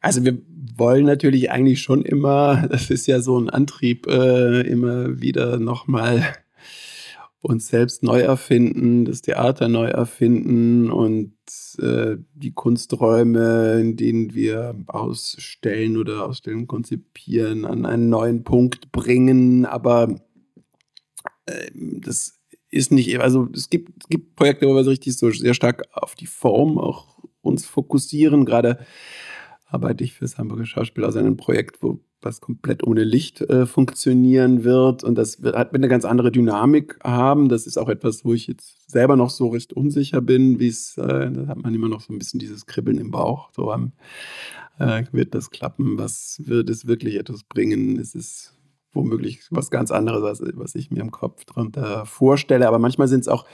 [0.03, 0.39] Also wir
[0.77, 6.35] wollen natürlich eigentlich schon immer, das ist ja so ein Antrieb, äh, immer wieder nochmal
[7.41, 11.35] uns selbst neu erfinden, das Theater neu erfinden und
[11.79, 19.67] äh, die Kunsträume, in denen wir ausstellen oder Ausstellungen konzipieren, an einen neuen Punkt bringen.
[19.67, 20.21] Aber
[21.47, 22.39] äh, das
[22.71, 26.15] ist nicht, also es gibt, gibt Projekte, wo wir so richtig so sehr stark auf
[26.15, 28.45] die Form auch uns fokussieren.
[28.45, 28.87] Gerade
[29.73, 34.63] arbeite ich fürs Hamburger Schauspiel aus einem Projekt, wo was komplett ohne Licht äh, funktionieren
[34.63, 37.49] wird und das wird, wird eine ganz andere Dynamik haben.
[37.49, 40.97] Das ist auch etwas, wo ich jetzt selber noch so recht unsicher bin, wie es,
[40.99, 43.51] äh, da hat man immer noch so ein bisschen dieses Kribbeln im Bauch.
[43.53, 43.93] So am,
[44.79, 45.99] äh, wird das klappen?
[45.99, 47.99] Was wird es wirklich etwas bringen?
[47.99, 48.57] Ist es
[48.93, 52.69] womöglich was ganz anderes, was, was ich mir im Kopf drunter vorstelle.
[52.69, 53.47] Aber manchmal sind es auch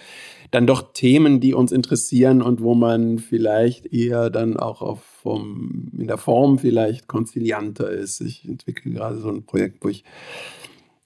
[0.50, 5.90] dann doch Themen, die uns interessieren und wo man vielleicht eher dann auch auf vom,
[5.98, 8.22] in der Form vielleicht konzilianter ist.
[8.22, 10.04] Ich entwickle gerade so ein Projekt, wo ich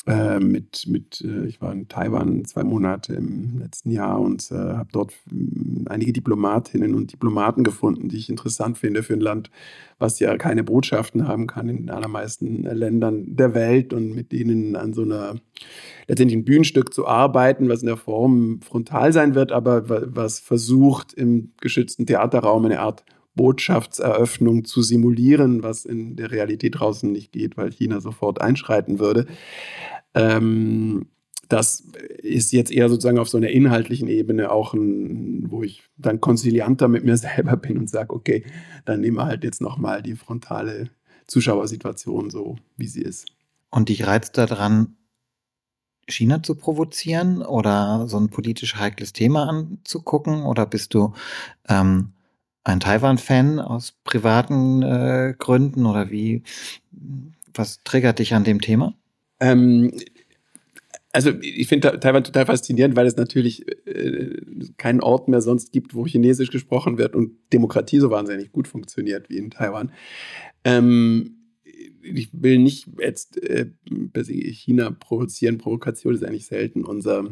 [0.06, 4.54] äh, mit, mit äh, ich war in Taiwan zwei Monate im letzten Jahr und äh,
[4.54, 9.50] habe dort hm, einige Diplomatinnen und Diplomaten gefunden, die ich interessant finde für ein Land,
[9.98, 14.76] was ja keine Botschaften haben kann in den allermeisten Ländern der Welt und mit denen
[14.76, 15.34] an so einer
[16.06, 21.12] letztendlich ein Bühnenstück zu arbeiten, was in der Form frontal sein wird, aber was versucht
[21.12, 27.56] im geschützten Theaterraum eine Art Botschaftseröffnung zu simulieren, was in der Realität draußen nicht geht,
[27.56, 29.26] weil China sofort einschreiten würde.
[30.14, 31.06] Ähm,
[31.48, 31.84] das
[32.22, 36.88] ist jetzt eher sozusagen auf so einer inhaltlichen Ebene auch ein, wo ich dann konzilianter
[36.88, 38.44] mit mir selber bin und sage, okay,
[38.84, 40.90] dann nehmen wir halt jetzt nochmal die frontale
[41.26, 43.26] Zuschauersituation so, wie sie ist.
[43.70, 44.96] Und dich reizt daran,
[46.08, 50.42] China zu provozieren oder so ein politisch heikles Thema anzugucken?
[50.42, 51.14] Oder bist du
[51.68, 52.12] ähm,
[52.64, 56.42] ein Taiwan-Fan aus privaten äh, Gründen oder wie?
[57.54, 58.94] Was triggert dich an dem Thema?
[59.40, 59.92] Ähm,
[61.12, 64.38] also ich finde Taiwan total faszinierend, weil es natürlich äh,
[64.78, 69.28] keinen Ort mehr sonst gibt, wo Chinesisch gesprochen wird und Demokratie so wahnsinnig gut funktioniert
[69.28, 69.92] wie in Taiwan.
[70.64, 71.36] Ähm,
[72.02, 73.66] ich will nicht jetzt äh,
[74.24, 75.58] China provozieren.
[75.58, 77.28] Provokation ist eigentlich selten unser,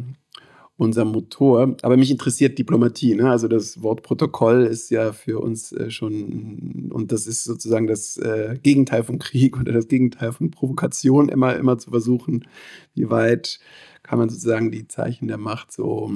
[0.81, 1.77] unser Motor.
[1.83, 3.15] Aber mich interessiert Diplomatie.
[3.15, 3.31] Ne?
[3.31, 8.17] Also das Wort Protokoll ist ja für uns äh, schon, und das ist sozusagen das
[8.17, 12.47] äh, Gegenteil von Krieg oder das Gegenteil von Provokation, immer, immer zu versuchen,
[12.95, 13.61] wie weit
[14.03, 16.13] kann man sozusagen die Zeichen der Macht so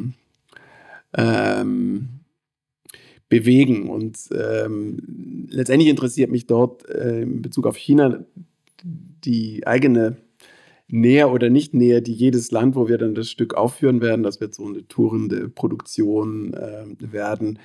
[1.13, 2.09] ähm,
[3.29, 3.91] bewegen.
[3.91, 8.25] Und ähm, letztendlich interessiert mich dort äh, in Bezug auf China
[8.83, 10.17] die eigene
[10.89, 14.41] näher oder nicht näher, die jedes Land, wo wir dann das Stück aufführen werden, das
[14.41, 17.59] wird so eine tourende Produktion äh, werden,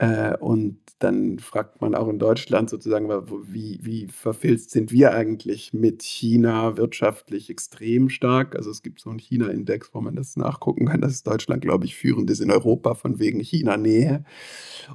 [0.00, 3.10] Äh, und dann fragt man auch in Deutschland sozusagen,
[3.52, 8.56] wie, wie verfilzt sind wir eigentlich mit China wirtschaftlich extrem stark?
[8.56, 11.96] Also es gibt so einen China-Index, wo man das nachgucken kann, dass Deutschland, glaube ich,
[11.96, 14.24] führend ist in Europa von wegen China-Nähe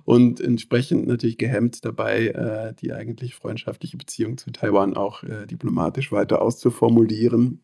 [0.06, 6.12] und entsprechend natürlich gehemmt dabei, äh, die eigentlich freundschaftliche Beziehung zu Taiwan auch äh, diplomatisch
[6.12, 7.62] weiter auszuformulieren.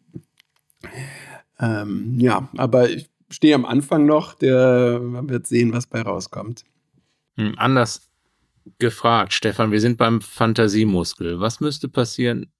[1.59, 6.65] Ähm, ja, aber ich stehe am Anfang noch, der, man wird sehen, was bei rauskommt.
[7.37, 8.11] Hm, anders
[8.79, 11.39] gefragt, Stefan, wir sind beim Fantasiemuskel.
[11.39, 12.51] Was müsste passieren,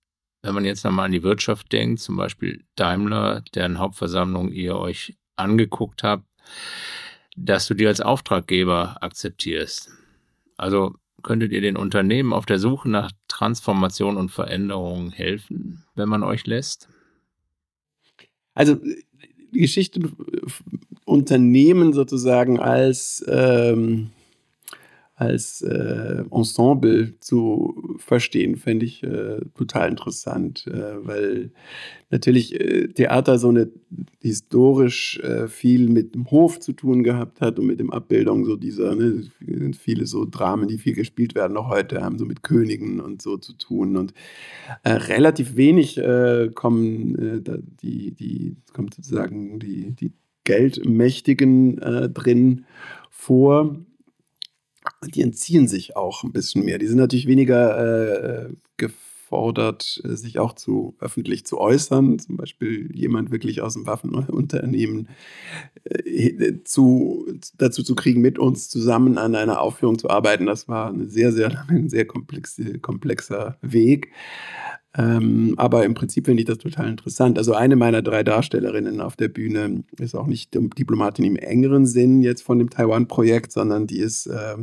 [0.42, 5.18] wenn man jetzt nochmal an die Wirtschaft denkt, zum Beispiel Daimler, deren Hauptversammlung ihr euch
[5.36, 6.26] angeguckt habt,
[7.38, 9.90] dass du dir als Auftraggeber akzeptierst?
[10.58, 16.24] Also könntet ihr den Unternehmen auf der Suche nach Transformation und Veränderung helfen, wenn man
[16.24, 16.90] euch lässt?
[18.54, 20.02] Also die Geschichte
[21.06, 24.12] Unternehmen sozusagen als ähm,
[25.22, 31.52] als äh, Ensemble zu verstehen, fände ich äh, total interessant, äh, weil
[32.10, 33.70] natürlich äh, Theater so eine
[34.20, 38.56] historisch äh, viel mit dem Hof zu tun gehabt hat und mit dem Abbildung so
[38.56, 39.22] dieser, ne,
[39.78, 43.38] viele so Dramen, die viel gespielt werden, noch heute haben so mit Königen und so
[43.38, 44.16] zu tun und
[44.82, 46.02] äh, relativ wenig
[46.56, 47.44] kommen
[47.82, 50.14] die, die kommt sozusagen die, die
[50.46, 52.66] Geldmächtigen drin
[53.10, 53.76] vor
[55.08, 56.78] die entziehen sich auch ein bisschen mehr.
[56.78, 62.20] Die sind natürlich weniger äh, gefordert, sich auch zu öffentlich zu äußern.
[62.20, 65.10] Zum Beispiel jemand wirklich aus dem Waffenunternehmen
[65.86, 67.26] äh, zu,
[67.58, 70.46] dazu zu kriegen, mit uns zusammen an einer Aufführung zu arbeiten.
[70.46, 74.12] Das war ein sehr, sehr, ein sehr komplex, komplexer Weg.
[74.98, 77.38] Ähm, aber im Prinzip finde ich das total interessant.
[77.38, 82.22] Also eine meiner drei Darstellerinnen auf der Bühne ist auch nicht Diplomatin im engeren Sinn
[82.22, 84.58] jetzt von dem Taiwan-Projekt, sondern die ist äh,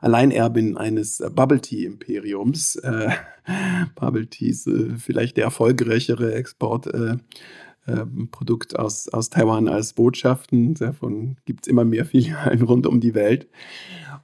[0.00, 2.76] Alleinerbin eines Bubble Tea Imperiums.
[2.76, 3.10] Äh,
[3.94, 6.86] Bubble Tea ist äh, vielleicht der erfolgreichere Export.
[6.86, 7.16] Äh,
[7.88, 10.74] ähm, Produkt aus, aus Taiwan als Botschaften.
[10.74, 13.48] Davon gibt es immer mehr Filialen rund um die Welt.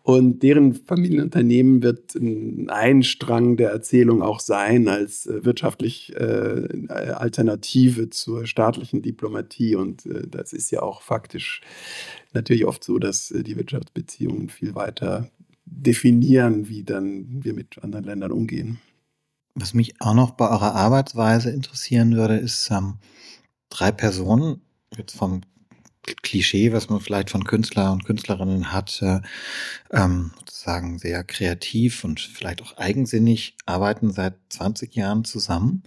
[0.05, 2.17] Und deren Familienunternehmen wird
[2.69, 9.75] ein Strang der Erzählung auch sein als äh, wirtschaftlich äh, Alternative zur staatlichen Diplomatie.
[9.75, 11.61] Und äh, das ist ja auch faktisch
[12.33, 15.29] natürlich oft so, dass äh, die Wirtschaftsbeziehungen viel weiter
[15.71, 18.79] definieren, wie dann wir mit anderen Ländern umgehen.
[19.55, 22.99] Was mich auch noch bei eurer Arbeitsweise interessieren würde, ist, ähm,
[23.71, 24.61] drei Personen,
[24.97, 25.43] jetzt vom
[26.23, 29.21] Klischee, was man vielleicht von Künstler und Künstlerinnen hat, äh,
[29.91, 35.83] ähm, sozusagen sehr kreativ und vielleicht auch eigensinnig, arbeiten seit 20 Jahren zusammen.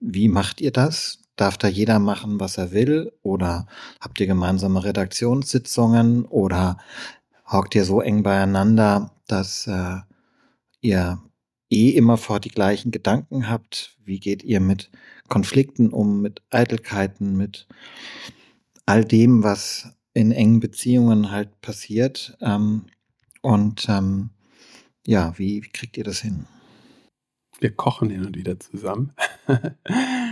[0.00, 1.18] Wie macht ihr das?
[1.36, 3.12] Darf da jeder machen, was er will?
[3.22, 3.66] Oder
[4.00, 6.26] habt ihr gemeinsame Redaktionssitzungen?
[6.26, 6.78] Oder
[7.54, 10.00] hockt ihr so eng beieinander, dass äh,
[10.80, 11.22] ihr
[11.70, 13.96] eh immer vor die gleichen Gedanken habt?
[14.04, 14.90] Wie geht ihr mit
[15.28, 17.66] Konflikten um, mit Eitelkeiten, mit
[18.86, 22.36] all dem, was in engen Beziehungen halt passiert?
[22.40, 22.86] Ähm,
[23.40, 24.30] und ähm,
[25.06, 26.46] ja, wie, wie kriegt ihr das hin?
[27.60, 29.12] Wir kochen hin und wieder zusammen.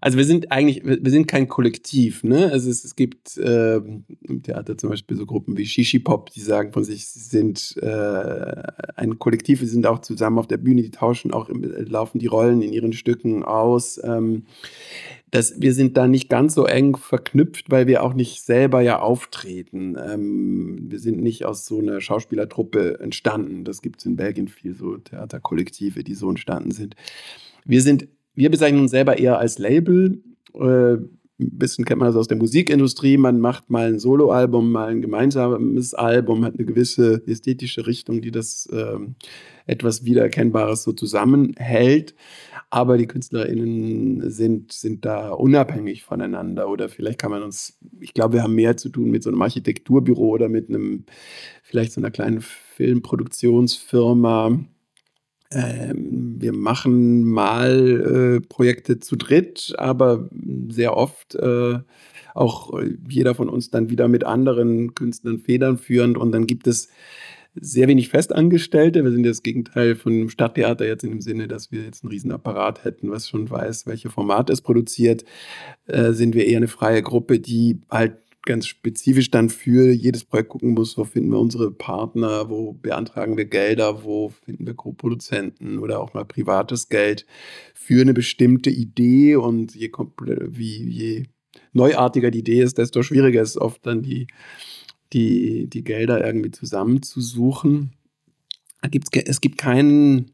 [0.00, 2.50] also wir sind eigentlich, wir sind kein Kollektiv, ne?
[2.50, 6.40] Also es, es gibt äh, im Theater zum Beispiel so Gruppen wie Shishi Pop, die
[6.40, 8.62] sagen von sich, sie sind äh,
[8.96, 12.62] ein Kollektiv, wir sind auch zusammen auf der Bühne, die tauschen auch, laufen die Rollen
[12.62, 14.00] in ihren Stücken aus.
[14.02, 14.44] Ähm,
[15.34, 19.00] das, wir sind da nicht ganz so eng verknüpft, weil wir auch nicht selber ja
[19.00, 19.96] auftreten.
[19.98, 23.64] Ähm, wir sind nicht aus so einer Schauspielertruppe entstanden.
[23.64, 26.94] Das gibt es in Belgien viel, so Theaterkollektive, die so entstanden sind.
[27.64, 30.22] Wir sind, wir bezeichnen uns selber eher als Label.
[30.54, 30.96] Äh,
[31.40, 33.16] ein bisschen kennt man das aus der Musikindustrie.
[33.16, 38.30] Man macht mal ein Soloalbum, mal ein gemeinsames Album, hat eine gewisse ästhetische Richtung, die
[38.30, 38.98] das äh,
[39.66, 42.14] etwas Wiedererkennbares so zusammenhält.
[42.70, 46.68] Aber die KünstlerInnen sind, sind da unabhängig voneinander.
[46.68, 49.42] Oder vielleicht kann man uns, ich glaube, wir haben mehr zu tun mit so einem
[49.42, 51.04] Architekturbüro oder mit einem,
[51.62, 54.60] vielleicht so einer kleinen Filmproduktionsfirma
[55.54, 60.28] ähm, wir machen mal äh, Projekte zu dritt, aber
[60.68, 61.78] sehr oft äh,
[62.34, 62.72] auch
[63.08, 66.88] jeder von uns dann wieder mit anderen Künstlern Federn führend und dann gibt es
[67.54, 69.04] sehr wenig Festangestellte.
[69.04, 72.10] Wir sind das Gegenteil von einem Stadttheater jetzt in dem Sinne, dass wir jetzt einen
[72.10, 75.24] Riesenapparat hätten, was schon weiß, welche Formate es produziert.
[75.86, 80.50] Äh, sind wir eher eine freie Gruppe, die halt ganz spezifisch dann für jedes Projekt
[80.50, 85.78] gucken muss, wo finden wir unsere Partner, wo beantragen wir Gelder, wo finden wir Co-Produzenten
[85.78, 87.26] oder auch mal privates Geld
[87.74, 89.90] für eine bestimmte Idee und je,
[90.48, 91.22] wie, je
[91.72, 94.26] neuartiger die Idee ist, desto schwieriger ist oft dann die,
[95.12, 97.92] die, die Gelder irgendwie zusammenzusuchen.
[98.82, 100.32] Da gibt's, es gibt keinen,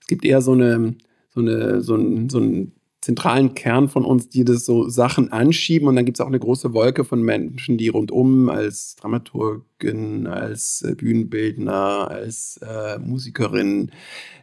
[0.00, 0.96] es gibt eher so eine,
[1.30, 2.72] so eine, so ein, so ein
[3.02, 5.88] zentralen Kern von uns, die das so Sachen anschieben.
[5.88, 10.82] Und dann gibt es auch eine große Wolke von Menschen, die rundum als Dramaturgin, als
[10.82, 13.90] äh, Bühnenbildner, als äh, Musikerin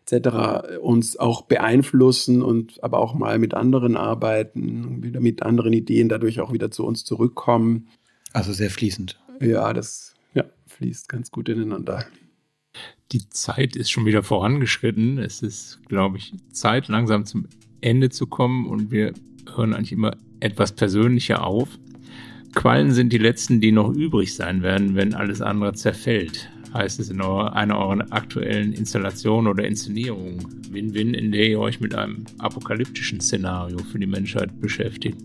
[0.05, 0.79] etc.
[0.81, 6.41] uns auch beeinflussen und aber auch mal mit anderen arbeiten, wieder mit anderen Ideen dadurch
[6.41, 7.87] auch wieder zu uns zurückkommen.
[8.33, 9.19] Also sehr fließend.
[9.39, 12.05] Ja, das ja, fließt ganz gut ineinander.
[13.13, 15.17] Die Zeit ist schon wieder vorangeschritten.
[15.17, 17.47] Es ist, glaube ich, Zeit langsam zum
[17.81, 19.13] Ende zu kommen und wir
[19.55, 21.69] hören eigentlich immer etwas persönlicher auf.
[22.55, 26.49] Quallen sind die letzten, die noch übrig sein werden, wenn alles andere zerfällt.
[26.73, 30.37] Heißt es in einer eurer aktuellen Installationen oder Inszenierungen.
[30.69, 35.17] Win-Win, in der ihr euch mit einem apokalyptischen Szenario für die Menschheit beschäftigt.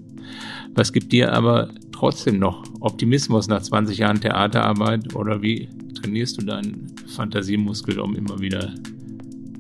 [0.75, 6.47] Was gibt dir aber trotzdem noch Optimismus nach 20 Jahren Theaterarbeit oder wie trainierst du
[6.47, 8.75] deinen Fantasiemuskel, um immer wieder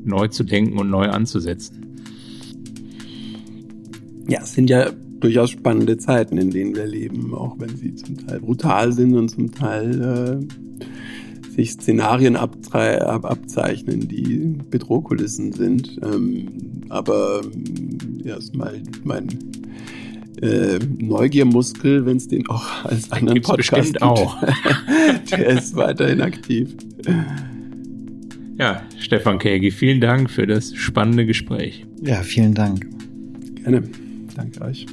[0.04, 1.83] neu zu denken und neu anzusetzen?
[4.28, 8.26] Ja, es sind ja durchaus spannende Zeiten, in denen wir leben, auch wenn sie zum
[8.26, 10.46] Teil brutal sind und zum Teil
[11.50, 15.98] äh, sich Szenarien ab, abzeichnen, die Bedrohkulissen sind.
[16.02, 16.48] Ähm,
[16.88, 17.42] aber
[18.24, 19.28] erstmal mein
[20.42, 24.36] äh, Neugiermuskel, wenn es den auch als anderen Podcast gibt, auch.
[25.30, 26.74] der ist weiterhin aktiv.
[28.58, 31.86] Ja, Stefan Kägi, vielen Dank für das spannende Gespräch.
[32.02, 32.86] Ja, vielen Dank.
[33.62, 33.84] Gerne.
[34.34, 34.86] Danke euch.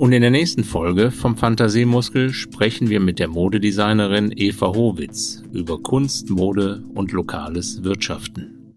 [0.00, 5.78] Und in der nächsten Folge vom Fantasiemuskel sprechen wir mit der Modedesignerin Eva Howitz über
[5.82, 8.74] Kunst, Mode und lokales Wirtschaften.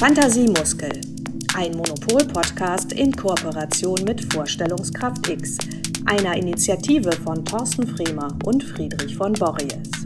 [0.00, 0.90] Fantasiemuskel,
[1.54, 5.56] ein Monopol-Podcast in Kooperation mit Vorstellungskraft X,
[6.04, 10.03] einer Initiative von Thorsten Fremer und Friedrich von Borries.